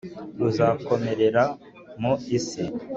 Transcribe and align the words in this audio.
ruzakomerera 0.39 1.43
mu 2.01 2.13
isi 2.37 2.63